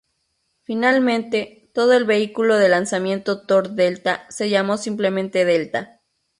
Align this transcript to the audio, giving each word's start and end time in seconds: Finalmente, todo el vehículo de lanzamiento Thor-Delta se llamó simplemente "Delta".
Finalmente, 0.63 1.69
todo 1.75 1.93
el 1.93 2.05
vehículo 2.05 2.57
de 2.57 2.69
lanzamiento 2.69 3.45
Thor-Delta 3.45 4.25
se 4.31 4.49
llamó 4.49 4.77
simplemente 4.77 5.45
"Delta". 5.45 6.01